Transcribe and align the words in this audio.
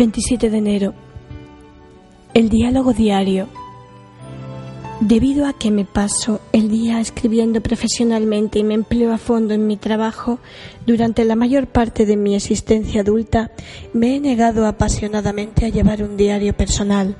27 0.00 0.48
de 0.48 0.56
enero. 0.56 0.94
El 2.32 2.48
diálogo 2.48 2.94
diario. 2.94 3.48
Debido 5.02 5.44
a 5.44 5.52
que 5.52 5.70
me 5.70 5.84
paso 5.84 6.40
el 6.54 6.70
día 6.70 7.00
escribiendo 7.00 7.60
profesionalmente 7.60 8.58
y 8.58 8.64
me 8.64 8.72
empleo 8.72 9.12
a 9.12 9.18
fondo 9.18 9.52
en 9.52 9.66
mi 9.66 9.76
trabajo, 9.76 10.38
durante 10.86 11.22
la 11.26 11.36
mayor 11.36 11.66
parte 11.66 12.06
de 12.06 12.16
mi 12.16 12.34
existencia 12.34 13.02
adulta 13.02 13.50
me 13.92 14.16
he 14.16 14.20
negado 14.20 14.66
apasionadamente 14.66 15.66
a 15.66 15.68
llevar 15.68 16.02
un 16.02 16.16
diario 16.16 16.56
personal. 16.56 17.14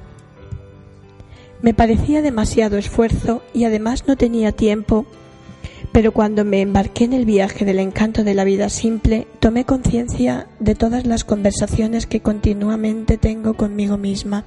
Me 1.60 1.74
parecía 1.74 2.22
demasiado 2.22 2.78
esfuerzo 2.78 3.42
y 3.52 3.64
además 3.64 4.04
no 4.06 4.16
tenía 4.16 4.52
tiempo 4.52 5.04
pero 5.92 6.12
cuando 6.12 6.44
me 6.44 6.60
embarqué 6.60 7.04
en 7.04 7.12
el 7.12 7.24
viaje 7.24 7.64
del 7.64 7.78
encanto 7.78 8.22
de 8.22 8.34
la 8.34 8.44
vida 8.44 8.68
simple, 8.68 9.26
tomé 9.40 9.64
conciencia 9.64 10.46
de 10.60 10.74
todas 10.74 11.06
las 11.06 11.24
conversaciones 11.24 12.06
que 12.06 12.20
continuamente 12.20 13.18
tengo 13.18 13.54
conmigo 13.54 13.96
misma. 13.96 14.44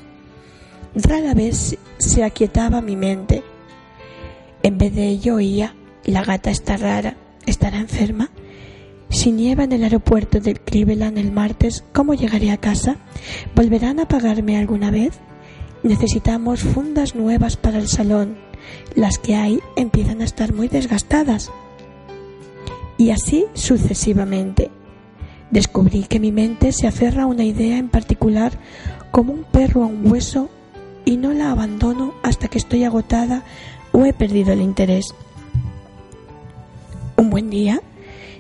Rara 0.96 1.34
vez 1.34 1.78
se 1.98 2.24
aquietaba 2.24 2.82
mi 2.82 2.96
mente. 2.96 3.44
En 4.62 4.78
vez 4.78 4.96
de 4.96 5.08
ello 5.08 5.36
oía, 5.36 5.76
la 6.06 6.24
gata 6.24 6.52
está 6.52 6.78
rara, 6.78 7.18
estará 7.46 7.80
enferma. 7.80 8.30
Si 9.10 9.32
nieva 9.32 9.64
en 9.64 9.74
el 9.74 9.84
aeropuerto 9.84 10.40
de 10.40 10.56
Cleveland 10.56 11.18
el 11.18 11.32
martes, 11.32 11.84
¿cómo 11.94 12.14
llegaré 12.14 12.52
a 12.52 12.58
casa? 12.58 12.98
¿Volverán 13.56 14.00
a 14.00 14.08
pagarme 14.08 14.58
alguna 14.58 14.92
vez? 14.92 15.20
Necesitamos 15.84 16.62
fundas 16.62 17.14
nuevas 17.14 17.58
para 17.58 17.78
el 17.78 17.88
salón 17.88 18.38
las 18.96 19.18
que 19.18 19.36
hay 19.36 19.60
empiezan 19.76 20.22
a 20.22 20.26
estar 20.26 20.54
muy 20.54 20.68
desgastadas. 20.68 21.52
Y 22.98 23.12
así 23.12 23.46
sucesivamente. 23.54 24.72
Descubrí 25.52 26.04
que 26.04 26.20
mi 26.20 26.32
mente 26.32 26.72
se 26.72 26.88
aferra 26.88 27.24
a 27.24 27.28
una 27.28 27.44
idea 27.44 27.78
en 27.78 27.90
particular 27.90 28.54
como 29.12 29.34
un 29.34 29.44
perro 29.44 29.84
a 29.84 29.88
un 29.88 30.10
hueso 30.10 30.50
y 31.06 31.18
no 31.18 31.34
la 31.34 31.52
abandono 31.52 32.14
hasta 32.24 32.48
que 32.48 32.58
estoy 32.58 32.84
agotada 32.84 33.44
o 33.92 34.06
he 34.06 34.14
perdido 34.14 34.54
el 34.54 34.62
interés. 34.62 35.14
Un 37.18 37.30
buen 37.30 37.50
día, 37.50 37.82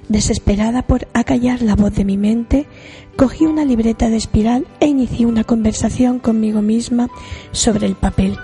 desesperada 0.09 0.81
por 0.83 1.07
acallar 1.13 1.61
la 1.61 1.75
voz 1.75 1.93
de 1.95 2.05
mi 2.05 2.17
mente, 2.17 2.67
cogí 3.15 3.45
una 3.45 3.65
libreta 3.65 4.09
de 4.09 4.17
espiral 4.17 4.67
e 4.79 4.87
inicié 4.87 5.25
una 5.25 5.43
conversación 5.43 6.19
conmigo 6.19 6.61
misma 6.61 7.09
sobre 7.51 7.87
el 7.87 7.95
papel. 7.95 8.37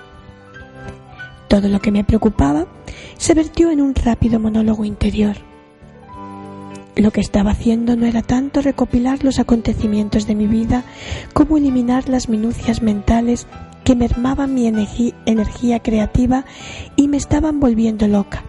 Todo 1.48 1.68
lo 1.68 1.80
que 1.80 1.92
me 1.92 2.04
preocupaba 2.04 2.68
se 3.18 3.34
vertió 3.34 3.72
en 3.72 3.82
un 3.82 3.96
rápido 3.96 4.40
monólogo 4.40 4.86
interior. 4.86 5.36
Lo 6.96 7.12
que 7.12 7.22
estaba 7.22 7.52
haciendo 7.52 7.96
no 7.96 8.06
era 8.06 8.22
tanto 8.22 8.62
recopilar 8.62 9.24
los 9.24 9.40
acontecimientos 9.40 10.28
de 10.28 10.36
mi 10.36 10.48
vida 10.48 10.84
como 11.34 11.58
eliminar 11.58 12.10
las 12.10 12.30
minucias 12.30 12.82
mentales 12.82 13.48
que 13.84 13.96
mermaban 13.96 14.54
mi 14.54 14.68
energía 14.68 15.80
creativa 15.80 16.46
y 16.96 17.08
me 17.08 17.18
estaban 17.18 17.60
volviendo 17.60 18.08
loca. 18.08 18.44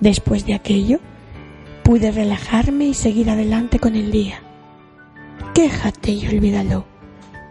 Después 0.00 0.44
de 0.44 0.54
aquello, 0.54 0.98
pude 1.86 2.10
relajarme 2.10 2.86
y 2.86 2.94
seguir 2.94 3.30
adelante 3.30 3.78
con 3.78 3.94
el 3.94 4.10
día. 4.10 4.40
Quéjate 5.54 6.10
y 6.10 6.26
olvídalo, 6.26 6.84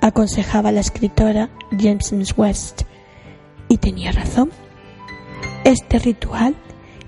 aconsejaba 0.02 0.74
la 0.74 0.82
escritora 0.82 1.50
James 1.72 2.14
West 2.36 2.82
y 3.70 3.78
tenía 3.78 4.12
razón. 4.12 4.52
Este 5.64 6.00
ritual 6.00 6.54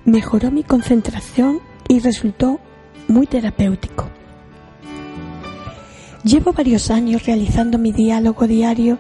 mejoró 0.06 0.52
mi 0.52 0.64
concentración 0.64 1.60
y 1.90 2.00
resultó 2.00 2.62
muy 3.10 3.28
terapéutico. 3.28 4.08
Llevo 6.24 6.54
varios 6.54 6.90
años 6.92 7.26
realizando 7.26 7.78
mi 7.78 7.92
diálogo 7.92 8.48
diario 8.48 9.00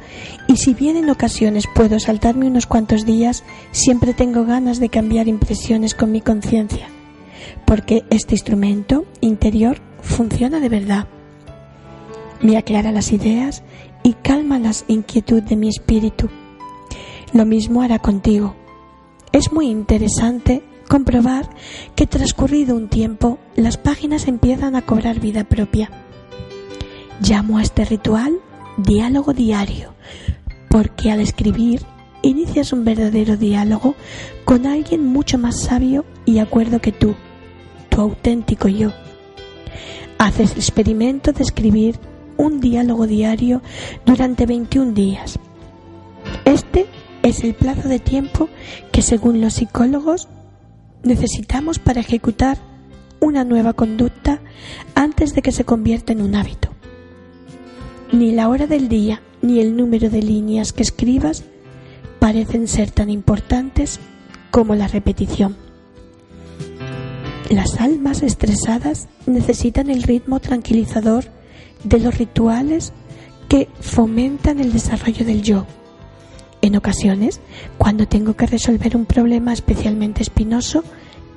y 0.49 0.57
si 0.57 0.73
bien 0.73 0.97
en 0.97 1.09
ocasiones 1.09 1.63
puedo 1.73 1.97
saltarme 1.97 2.47
unos 2.47 2.67
cuantos 2.67 3.05
días, 3.05 3.45
siempre 3.71 4.13
tengo 4.13 4.43
ganas 4.43 4.81
de 4.81 4.89
cambiar 4.89 5.29
impresiones 5.29 5.95
con 5.95 6.11
mi 6.11 6.19
conciencia, 6.19 6.89
porque 7.65 8.03
este 8.09 8.35
instrumento 8.35 9.05
interior 9.21 9.77
funciona 10.01 10.59
de 10.59 10.69
verdad. 10.69 11.07
Me 12.41 12.57
aclara 12.57 12.91
las 12.91 13.11
ideas 13.11 13.63
y 14.03 14.13
calma 14.13 14.59
las 14.59 14.85
inquietudes 14.87 15.49
de 15.49 15.55
mi 15.55 15.69
espíritu 15.69 16.29
lo 17.33 17.45
mismo 17.45 17.81
hará 17.81 17.99
contigo. 17.99 18.55
Es 19.31 19.51
muy 19.51 19.67
interesante 19.67 20.63
comprobar 20.87 21.49
que 21.95 22.07
transcurrido 22.07 22.75
un 22.75 22.87
tiempo 22.87 23.39
las 23.55 23.77
páginas 23.77 24.27
empiezan 24.27 24.75
a 24.75 24.83
cobrar 24.83 25.19
vida 25.19 25.43
propia. 25.43 25.89
Llamo 27.21 27.57
a 27.57 27.61
este 27.61 27.83
ritual 27.85 28.39
diálogo 28.77 29.33
diario, 29.33 29.93
porque 30.69 31.11
al 31.11 31.19
escribir 31.19 31.81
inicias 32.21 32.73
un 32.73 32.85
verdadero 32.85 33.37
diálogo 33.37 33.95
con 34.45 34.65
alguien 34.65 35.05
mucho 35.05 35.37
más 35.37 35.61
sabio 35.61 36.05
y 36.25 36.39
acuerdo 36.39 36.79
que 36.79 36.91
tú, 36.91 37.15
auténtico 38.01 38.67
yo. 38.67 38.91
Haces 40.17 40.51
el 40.53 40.57
experimento 40.57 41.31
de 41.31 41.43
escribir 41.43 41.99
un 42.37 42.59
diálogo 42.59 43.07
diario 43.07 43.61
durante 44.05 44.45
21 44.45 44.93
días. 44.93 45.39
Este 46.45 46.85
es 47.23 47.43
el 47.43 47.53
plazo 47.53 47.87
de 47.87 47.99
tiempo 47.99 48.49
que 48.91 49.01
según 49.01 49.41
los 49.41 49.53
psicólogos 49.53 50.27
necesitamos 51.03 51.79
para 51.79 52.01
ejecutar 52.01 52.57
una 53.19 53.43
nueva 53.43 53.73
conducta 53.73 54.39
antes 54.95 55.33
de 55.33 55.41
que 55.41 55.51
se 55.51 55.65
convierta 55.65 56.13
en 56.13 56.21
un 56.21 56.35
hábito. 56.35 56.69
Ni 58.11 58.31
la 58.31 58.49
hora 58.49 58.67
del 58.67 58.87
día 58.87 59.21
ni 59.41 59.59
el 59.59 59.75
número 59.75 60.09
de 60.09 60.21
líneas 60.21 60.73
que 60.73 60.83
escribas 60.83 61.43
parecen 62.19 62.67
ser 62.67 62.91
tan 62.91 63.09
importantes 63.09 63.99
como 64.51 64.75
la 64.75 64.87
repetición. 64.87 65.66
Las 67.49 67.79
almas 67.79 68.23
estresadas 68.23 69.07
necesitan 69.25 69.89
el 69.89 70.03
ritmo 70.03 70.39
tranquilizador 70.39 71.25
de 71.83 71.99
los 71.99 72.17
rituales 72.17 72.93
que 73.47 73.69
fomentan 73.79 74.59
el 74.59 74.73
desarrollo 74.73 75.25
del 75.25 75.41
yo 75.41 75.65
en 76.61 76.75
ocasiones, 76.75 77.39
cuando 77.77 78.07
tengo 78.07 78.35
que 78.35 78.45
resolver 78.45 78.95
un 78.95 79.05
problema 79.05 79.53
especialmente 79.53 80.21
espinoso, 80.21 80.83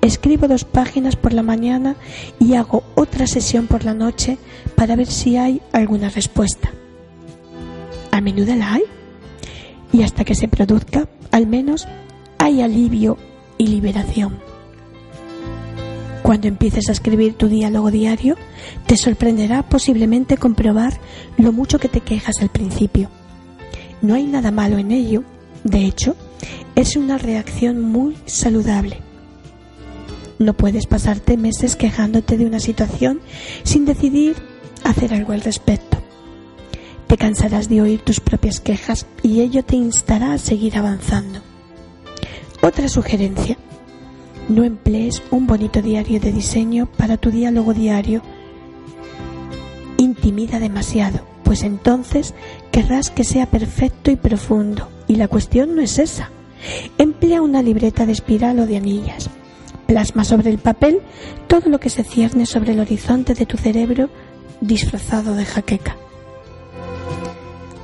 escribo 0.02 0.48
dos 0.48 0.64
páginas 0.64 1.14
por 1.14 1.32
la 1.32 1.42
mañana 1.42 1.96
y 2.38 2.54
hago 2.54 2.82
otra 2.94 3.26
sesión 3.26 3.66
por 3.66 3.84
la 3.84 3.94
noche 3.94 4.38
para 4.74 4.96
ver 4.96 5.06
si 5.06 5.36
hay 5.36 5.60
alguna 5.72 6.08
respuesta. 6.08 6.70
A 8.10 8.20
menudo 8.20 8.54
la 8.56 8.74
hay. 8.74 8.82
Y 9.92 10.02
hasta 10.02 10.24
que 10.24 10.34
se 10.34 10.48
produzca, 10.48 11.08
al 11.32 11.46
menos, 11.46 11.86
hay 12.38 12.62
alivio 12.62 13.16
y 13.58 13.66
liberación. 13.66 14.49
Cuando 16.30 16.46
empieces 16.46 16.88
a 16.88 16.92
escribir 16.92 17.34
tu 17.34 17.48
diálogo 17.48 17.90
diario, 17.90 18.36
te 18.86 18.96
sorprenderá 18.96 19.68
posiblemente 19.68 20.36
comprobar 20.36 21.00
lo 21.36 21.52
mucho 21.52 21.80
que 21.80 21.88
te 21.88 22.02
quejas 22.02 22.36
al 22.40 22.50
principio 22.50 23.10
no 24.02 24.14
hay 24.14 24.24
nada 24.24 24.50
malo 24.50 24.78
en 24.78 24.92
ello, 24.92 25.24
de 25.64 25.84
hecho, 25.84 26.16
es 26.74 26.96
una 26.96 27.18
reacción 27.18 27.80
muy 27.80 28.16
saludable. 28.26 28.98
No 30.38 30.54
puedes 30.54 30.86
pasarte 30.86 31.36
meses 31.36 31.76
quejándote 31.76 32.38
de 32.38 32.46
una 32.46 32.60
situación 32.60 33.20
sin 33.62 33.84
decidir 33.84 34.36
hacer 34.84 35.12
algo 35.12 35.32
al 35.32 35.42
respecto. 35.42 35.98
Te 37.06 37.18
cansarás 37.18 37.68
de 37.68 37.82
oír 37.82 38.00
tus 38.00 38.20
propias 38.20 38.60
quejas 38.60 39.06
y 39.22 39.40
ello 39.40 39.64
te 39.64 39.76
instará 39.76 40.32
a 40.32 40.38
seguir 40.38 40.78
avanzando. 40.78 41.40
Otra 42.62 42.88
sugerencia. 42.88 43.58
No 44.50 44.64
emplees 44.64 45.22
un 45.30 45.46
bonito 45.46 45.80
diario 45.80 46.20
de 46.20 46.30
diseño 46.30 46.84
para 46.98 47.16
tu 47.16 47.30
diálogo 47.30 47.72
diario. 47.72 48.20
Intimida 49.96 50.58
demasiado 50.58 51.30
pues 51.50 51.64
entonces 51.64 52.32
querrás 52.70 53.10
que 53.10 53.24
sea 53.24 53.44
perfecto 53.46 54.12
y 54.12 54.14
profundo. 54.14 54.88
Y 55.08 55.16
la 55.16 55.26
cuestión 55.26 55.74
no 55.74 55.82
es 55.82 55.98
esa. 55.98 56.30
Emplea 56.96 57.42
una 57.42 57.60
libreta 57.60 58.06
de 58.06 58.12
espiral 58.12 58.60
o 58.60 58.66
de 58.68 58.76
anillas. 58.76 59.28
Plasma 59.88 60.22
sobre 60.22 60.50
el 60.50 60.58
papel 60.58 61.00
todo 61.48 61.68
lo 61.68 61.80
que 61.80 61.90
se 61.90 62.04
cierne 62.04 62.46
sobre 62.46 62.74
el 62.74 62.78
horizonte 62.78 63.34
de 63.34 63.46
tu 63.46 63.56
cerebro 63.56 64.10
disfrazado 64.60 65.34
de 65.34 65.44
jaqueca. 65.44 65.96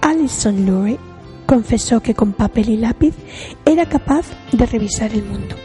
Alison 0.00 0.64
Lurie 0.64 1.00
confesó 1.44 2.00
que 2.00 2.14
con 2.14 2.34
papel 2.34 2.68
y 2.68 2.76
lápiz 2.76 3.16
era 3.64 3.86
capaz 3.86 4.26
de 4.52 4.64
revisar 4.64 5.12
el 5.12 5.24
mundo. 5.24 5.56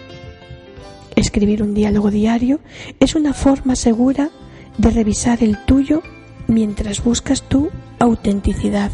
Escribir 1.15 1.61
un 1.61 1.73
diálogo 1.73 2.11
diario 2.11 2.59
es 2.99 3.15
una 3.15 3.33
forma 3.33 3.75
segura 3.75 4.29
de 4.77 4.89
revisar 4.89 5.43
el 5.43 5.63
tuyo 5.65 6.01
mientras 6.47 7.03
buscas 7.03 7.43
tu 7.43 7.69
autenticidad. 7.99 8.91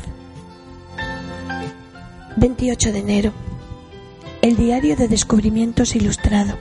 28 2.37 2.91
de 2.91 2.99
enero. 2.99 3.33
El 4.41 4.57
diario 4.57 4.95
de 4.95 5.07
descubrimientos 5.07 5.95
ilustrado. 5.95 6.57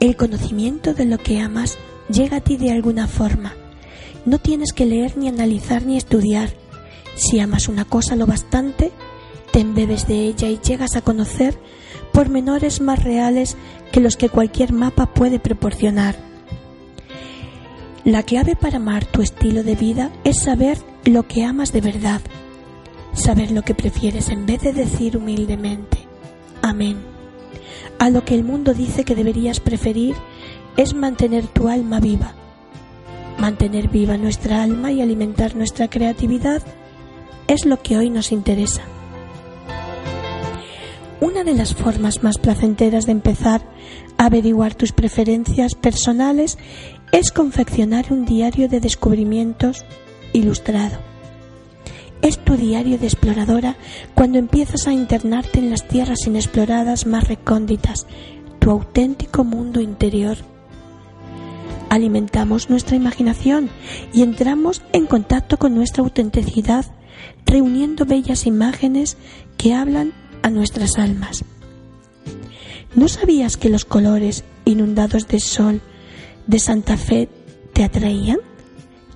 El 0.00 0.16
conocimiento 0.16 0.92
de 0.92 1.06
lo 1.06 1.18
que 1.18 1.40
amas 1.40 1.78
llega 2.08 2.38
a 2.38 2.40
ti 2.40 2.56
de 2.56 2.70
alguna 2.70 3.08
forma, 3.08 3.54
No 4.26 4.38
tienes 4.38 4.72
que 4.72 4.86
leer 4.86 5.18
ni 5.18 5.28
analizar 5.28 5.84
ni 5.84 5.98
estudiar. 5.98 6.50
Si 7.14 7.40
amas 7.40 7.68
una 7.68 7.84
cosa 7.84 8.16
lo 8.16 8.26
bastante, 8.26 8.90
te 9.54 9.60
embebes 9.60 10.08
de 10.08 10.16
ella 10.16 10.48
y 10.48 10.58
llegas 10.58 10.96
a 10.96 11.00
conocer 11.00 11.56
pormenores 12.12 12.80
más 12.80 13.04
reales 13.04 13.56
que 13.92 14.00
los 14.00 14.16
que 14.16 14.28
cualquier 14.28 14.72
mapa 14.72 15.06
puede 15.06 15.38
proporcionar. 15.38 16.16
La 18.04 18.24
clave 18.24 18.56
para 18.56 18.78
amar 18.78 19.04
tu 19.04 19.22
estilo 19.22 19.62
de 19.62 19.76
vida 19.76 20.10
es 20.24 20.40
saber 20.40 20.76
lo 21.04 21.28
que 21.28 21.44
amas 21.44 21.72
de 21.72 21.82
verdad, 21.82 22.20
saber 23.12 23.52
lo 23.52 23.62
que 23.62 23.76
prefieres 23.76 24.28
en 24.28 24.44
vez 24.44 24.60
de 24.60 24.72
decir 24.72 25.16
humildemente, 25.16 25.98
amén. 26.60 26.96
A 28.00 28.10
lo 28.10 28.24
que 28.24 28.34
el 28.34 28.42
mundo 28.42 28.74
dice 28.74 29.04
que 29.04 29.14
deberías 29.14 29.60
preferir 29.60 30.16
es 30.76 30.94
mantener 30.94 31.46
tu 31.46 31.68
alma 31.68 32.00
viva. 32.00 32.34
Mantener 33.38 33.86
viva 33.86 34.16
nuestra 34.16 34.64
alma 34.64 34.90
y 34.90 35.00
alimentar 35.00 35.54
nuestra 35.54 35.88
creatividad 35.88 36.60
es 37.46 37.64
lo 37.66 37.80
que 37.82 37.96
hoy 37.96 38.10
nos 38.10 38.32
interesa. 38.32 38.82
Una 41.20 41.44
de 41.44 41.54
las 41.54 41.74
formas 41.74 42.22
más 42.22 42.38
placenteras 42.38 43.06
de 43.06 43.12
empezar 43.12 43.62
a 44.18 44.26
averiguar 44.26 44.74
tus 44.74 44.92
preferencias 44.92 45.74
personales 45.74 46.58
es 47.12 47.30
confeccionar 47.30 48.12
un 48.12 48.24
diario 48.24 48.68
de 48.68 48.80
descubrimientos 48.80 49.84
ilustrado. 50.32 50.98
Es 52.22 52.38
tu 52.38 52.56
diario 52.56 52.98
de 52.98 53.06
exploradora 53.06 53.76
cuando 54.14 54.38
empiezas 54.38 54.86
a 54.86 54.92
internarte 54.92 55.58
en 55.58 55.70
las 55.70 55.86
tierras 55.86 56.26
inexploradas 56.26 57.06
más 57.06 57.28
recónditas, 57.28 58.06
tu 58.58 58.70
auténtico 58.70 59.44
mundo 59.44 59.80
interior. 59.80 60.38
Alimentamos 61.90 62.70
nuestra 62.70 62.96
imaginación 62.96 63.70
y 64.12 64.22
entramos 64.22 64.82
en 64.92 65.06
contacto 65.06 65.58
con 65.58 65.74
nuestra 65.74 66.02
autenticidad, 66.02 66.86
reuniendo 67.46 68.04
bellas 68.04 68.46
imágenes 68.46 69.16
que 69.56 69.74
hablan 69.74 70.12
a 70.44 70.50
nuestras 70.50 70.98
almas. 70.98 71.42
¿No 72.94 73.08
sabías 73.08 73.56
que 73.56 73.70
los 73.70 73.84
colores 73.84 74.44
inundados 74.66 75.26
de 75.26 75.40
sol 75.40 75.80
de 76.46 76.58
Santa 76.58 76.96
Fe 76.96 77.28
te 77.72 77.82
atraían? 77.82 78.38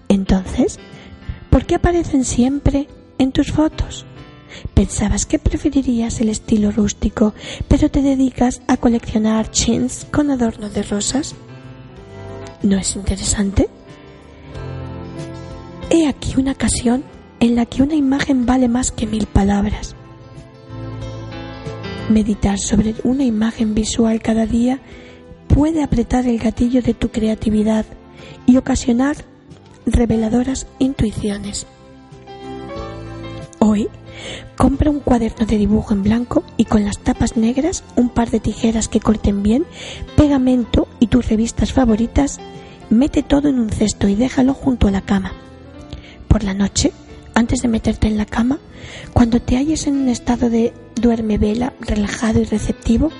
Entonces, 0.08 0.80
¿por 1.50 1.66
qué 1.66 1.76
aparecen 1.76 2.24
siempre 2.24 2.88
en 3.18 3.30
tus 3.30 3.52
fotos? 3.52 4.06
Pensabas 4.72 5.26
que 5.26 5.38
preferirías 5.38 6.20
el 6.20 6.30
estilo 6.30 6.72
rústico, 6.72 7.34
pero 7.68 7.90
te 7.90 8.00
dedicas 8.00 8.62
a 8.66 8.78
coleccionar 8.78 9.50
chins 9.50 10.06
con 10.10 10.30
adorno 10.30 10.70
de 10.70 10.82
rosas. 10.82 11.34
¿No 12.62 12.78
es 12.78 12.96
interesante? 12.96 13.68
He 15.90 16.08
aquí 16.08 16.34
una 16.38 16.52
ocasión 16.52 17.04
en 17.38 17.54
la 17.54 17.66
que 17.66 17.82
una 17.82 17.94
imagen 17.94 18.46
vale 18.46 18.66
más 18.66 18.90
que 18.90 19.06
mil 19.06 19.26
palabras. 19.26 19.94
Meditar 22.08 22.58
sobre 22.58 22.94
una 23.04 23.24
imagen 23.24 23.74
visual 23.74 24.22
cada 24.22 24.46
día 24.46 24.80
puede 25.46 25.82
apretar 25.82 26.26
el 26.26 26.38
gatillo 26.38 26.80
de 26.80 26.94
tu 26.94 27.10
creatividad 27.10 27.84
y 28.46 28.56
ocasionar 28.56 29.16
reveladoras 29.84 30.66
intuiciones. 30.78 31.66
Hoy, 33.58 33.88
compra 34.56 34.90
un 34.90 35.00
cuaderno 35.00 35.44
de 35.44 35.58
dibujo 35.58 35.92
en 35.92 36.02
blanco 36.02 36.44
y 36.56 36.64
con 36.64 36.82
las 36.84 36.98
tapas 36.98 37.36
negras, 37.36 37.84
un 37.94 38.08
par 38.08 38.30
de 38.30 38.40
tijeras 38.40 38.88
que 38.88 39.00
corten 39.00 39.42
bien, 39.42 39.66
pegamento 40.16 40.88
y 41.00 41.08
tus 41.08 41.28
revistas 41.28 41.74
favoritas, 41.74 42.40
mete 42.88 43.22
todo 43.22 43.48
en 43.48 43.58
un 43.58 43.68
cesto 43.68 44.08
y 44.08 44.14
déjalo 44.14 44.54
junto 44.54 44.88
a 44.88 44.92
la 44.92 45.02
cama. 45.02 45.32
Por 46.26 46.42
la 46.42 46.54
noche, 46.54 46.92
antes 47.34 47.60
de 47.60 47.68
meterte 47.68 48.08
en 48.08 48.16
la 48.16 48.24
cama, 48.24 48.58
cuando 49.12 49.40
te 49.40 49.56
halles 49.56 49.86
en 49.86 49.96
un 49.96 50.08
estado 50.08 50.48
de 50.48 50.72
duerme 51.00 51.38
vela, 51.38 51.72
relajado 51.80 52.40
y 52.40 52.44
receptivo, 52.44 53.10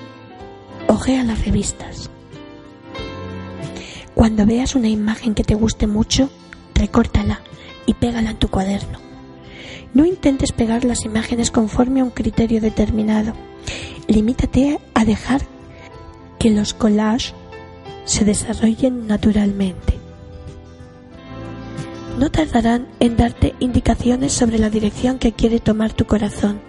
ojea 0.87 1.23
las 1.23 1.45
revistas. 1.45 2.09
Cuando 4.15 4.45
veas 4.45 4.75
una 4.75 4.89
imagen 4.89 5.33
que 5.33 5.43
te 5.43 5.55
guste 5.55 5.87
mucho, 5.87 6.29
recórtala 6.75 7.41
y 7.85 7.93
pégala 7.93 8.31
en 8.31 8.37
tu 8.37 8.49
cuaderno. 8.49 8.99
No 9.93 10.05
intentes 10.05 10.51
pegar 10.51 10.83
las 10.83 11.05
imágenes 11.05 11.51
conforme 11.51 12.01
a 12.01 12.03
un 12.03 12.11
criterio 12.11 12.61
determinado. 12.61 13.33
Limítate 14.07 14.79
a 14.93 15.05
dejar 15.05 15.41
que 16.37 16.51
los 16.51 16.73
collages 16.73 17.33
se 18.05 18.25
desarrollen 18.25 19.07
naturalmente 19.07 19.99
no 22.19 22.29
tardarán 22.29 22.85
en 22.99 23.15
darte 23.15 23.55
indicaciones 23.59 24.33
sobre 24.33 24.59
la 24.59 24.69
dirección 24.69 25.19
que 25.19 25.31
quiere 25.31 25.61
tomar 25.61 25.93
tu 25.93 26.05
corazón. 26.05 26.59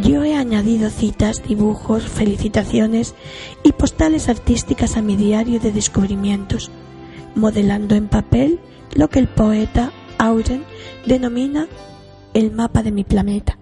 Yo 0.00 0.24
he 0.24 0.34
añadido 0.34 0.90
citas, 0.90 1.42
dibujos, 1.46 2.04
felicitaciones 2.04 3.14
y 3.62 3.72
postales 3.72 4.28
artísticas 4.28 4.96
a 4.96 5.02
mi 5.02 5.16
diario 5.16 5.60
de 5.60 5.70
descubrimientos, 5.70 6.70
modelando 7.36 7.94
en 7.94 8.08
papel 8.08 8.58
lo 8.94 9.08
que 9.08 9.20
el 9.20 9.28
poeta 9.28 9.92
Auden 10.18 10.64
denomina 11.06 11.68
el 12.34 12.50
mapa 12.50 12.82
de 12.82 12.92
mi 12.92 13.04
planeta. 13.04 13.58